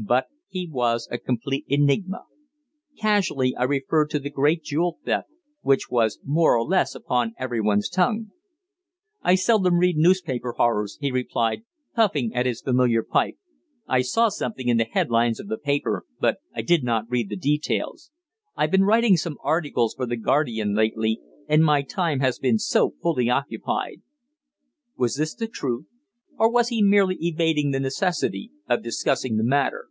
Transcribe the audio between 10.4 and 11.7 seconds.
horrors," he replied,